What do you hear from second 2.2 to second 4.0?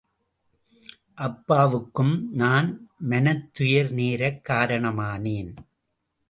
நான் மனத்துயர்